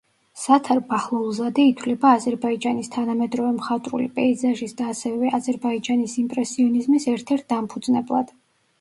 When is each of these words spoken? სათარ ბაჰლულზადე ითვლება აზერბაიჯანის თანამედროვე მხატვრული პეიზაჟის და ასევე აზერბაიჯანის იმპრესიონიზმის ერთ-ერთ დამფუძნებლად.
სათარ 0.43 0.79
ბაჰლულზადე 0.93 1.65
ითვლება 1.71 2.13
აზერბაიჯანის 2.21 2.89
თანამედროვე 2.97 3.53
მხატვრული 3.59 4.09
პეიზაჟის 4.17 4.77
და 4.83 4.91
ასევე 4.97 5.33
აზერბაიჯანის 5.43 6.19
იმპრესიონიზმის 6.27 7.11
ერთ-ერთ 7.17 7.51
დამფუძნებლად. 7.57 8.39